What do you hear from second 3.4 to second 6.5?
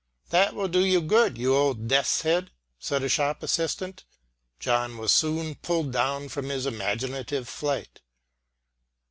assistant. John was soon pulled down from